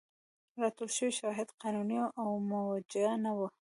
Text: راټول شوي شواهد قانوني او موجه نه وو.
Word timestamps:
راټول 0.61 0.89
شوي 0.97 1.11
شواهد 1.19 1.47
قانوني 1.61 1.97
او 2.21 2.29
موجه 2.51 3.09
نه 3.23 3.31
وو. 3.37 3.47